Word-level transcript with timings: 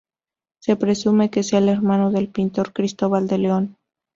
Se 0.63 0.77
presume 0.77 1.29
que 1.29 1.43
sea 1.43 1.59
el 1.59 1.69
hermano 1.69 2.09
del 2.09 2.27
pintor 2.27 2.73
Cristóbal 2.73 3.27
de 3.27 3.37
León. 3.37 3.77